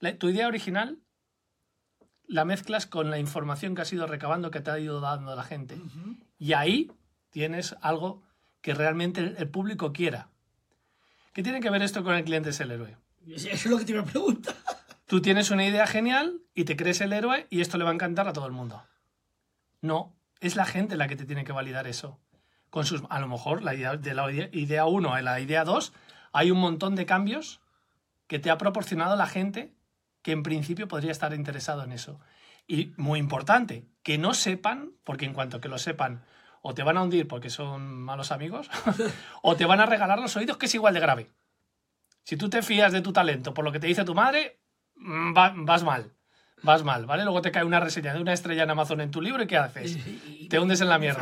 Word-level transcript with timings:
la- 0.00 0.16
tu 0.18 0.28
idea 0.28 0.46
original 0.48 0.98
la 2.28 2.44
mezclas 2.44 2.86
con 2.86 3.10
la 3.10 3.18
información 3.18 3.74
que 3.74 3.82
has 3.82 3.92
ido 3.92 4.06
recabando, 4.06 4.50
que 4.50 4.60
te 4.60 4.70
ha 4.70 4.78
ido 4.78 5.00
dando 5.00 5.34
la 5.36 5.44
gente. 5.44 5.78
Y 6.38 6.54
ahí 6.54 6.90
tienes 7.30 7.76
algo 7.82 8.22
que 8.60 8.74
realmente 8.74 9.20
el, 9.20 9.36
el 9.38 9.48
público 9.48 9.92
quiera. 9.92 10.28
¿Qué 11.32 11.42
tiene 11.42 11.60
que 11.60 11.70
ver 11.70 11.82
esto 11.82 12.02
con 12.02 12.14
el 12.14 12.24
cliente 12.24 12.50
es 12.50 12.60
el 12.60 12.70
héroe? 12.72 12.96
Eso 13.28 13.48
es 13.50 13.66
lo 13.66 13.78
que 13.78 13.84
te 13.84 13.92
iba 13.92 14.02
a 14.02 14.06
preguntar. 14.06 14.54
Tú 15.06 15.20
tienes 15.22 15.50
una 15.52 15.64
idea 15.64 15.86
genial 15.86 16.40
y 16.52 16.64
te 16.64 16.76
crees 16.76 17.00
el 17.00 17.12
héroe 17.12 17.46
y 17.48 17.60
esto 17.60 17.78
le 17.78 17.84
va 17.84 17.90
a 17.90 17.94
encantar 17.94 18.26
a 18.26 18.32
todo 18.32 18.46
el 18.46 18.52
mundo. 18.52 18.82
No, 19.80 20.16
es 20.40 20.56
la 20.56 20.64
gente 20.64 20.96
la 20.96 21.06
que 21.06 21.14
te 21.16 21.26
tiene 21.26 21.44
que 21.44 21.52
validar 21.52 21.86
eso. 21.86 22.18
Con 22.70 22.84
sus, 22.86 23.02
a 23.08 23.20
lo 23.20 23.28
mejor 23.28 23.62
la 23.62 23.74
idea, 23.74 23.96
de 23.96 24.14
la 24.14 24.30
idea 24.32 24.86
1 24.86 25.14
a 25.14 25.22
la 25.22 25.38
idea 25.38 25.64
2 25.64 25.92
hay 26.32 26.50
un 26.50 26.58
montón 26.58 26.96
de 26.96 27.06
cambios 27.06 27.60
que 28.26 28.40
te 28.40 28.50
ha 28.50 28.58
proporcionado 28.58 29.14
la 29.14 29.28
gente 29.28 29.72
que 30.26 30.32
en 30.32 30.42
principio 30.42 30.88
podría 30.88 31.12
estar 31.12 31.32
interesado 31.32 31.84
en 31.84 31.92
eso. 31.92 32.18
Y 32.66 32.92
muy 32.96 33.20
importante, 33.20 33.86
que 34.02 34.18
no 34.18 34.34
sepan, 34.34 34.90
porque 35.04 35.24
en 35.24 35.32
cuanto 35.34 35.60
que 35.60 35.68
lo 35.68 35.78
sepan, 35.78 36.24
o 36.62 36.74
te 36.74 36.82
van 36.82 36.96
a 36.96 37.02
hundir 37.04 37.28
porque 37.28 37.48
son 37.48 38.02
malos 38.02 38.32
amigos, 38.32 38.68
o 39.42 39.54
te 39.54 39.66
van 39.66 39.78
a 39.78 39.86
regalar 39.86 40.18
los 40.18 40.34
oídos, 40.34 40.56
que 40.56 40.66
es 40.66 40.74
igual 40.74 40.94
de 40.94 40.98
grave. 41.00 41.30
Si 42.24 42.36
tú 42.36 42.50
te 42.50 42.62
fías 42.62 42.92
de 42.92 43.02
tu 43.02 43.12
talento 43.12 43.54
por 43.54 43.64
lo 43.64 43.70
que 43.70 43.78
te 43.78 43.86
dice 43.86 44.02
tu 44.04 44.16
madre, 44.16 44.58
mm, 44.96 45.32
va- 45.36 45.54
vas 45.56 45.84
mal. 45.84 46.12
Vas 46.64 46.82
mal, 46.82 47.06
¿vale? 47.06 47.22
Luego 47.22 47.40
te 47.40 47.52
cae 47.52 47.62
una 47.62 47.78
reseña 47.78 48.12
de 48.12 48.20
una 48.20 48.32
estrella 48.32 48.64
en 48.64 48.70
Amazon 48.70 49.00
en 49.02 49.12
tu 49.12 49.20
libro 49.22 49.44
y 49.44 49.46
¿qué 49.46 49.58
haces? 49.58 49.96
Te 50.48 50.58
hundes 50.58 50.80
en 50.80 50.88
la 50.88 50.98
mierda. 50.98 51.14